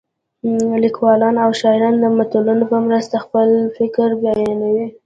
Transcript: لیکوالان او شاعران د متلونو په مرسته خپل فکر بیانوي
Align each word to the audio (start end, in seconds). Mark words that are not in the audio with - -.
لیکوالان 0.83 1.35
او 1.43 1.49
شاعران 1.59 1.95
د 1.99 2.05
متلونو 2.17 2.63
په 2.71 2.77
مرسته 2.87 3.15
خپل 3.25 3.49
فکر 3.77 4.07
بیانوي 4.21 4.85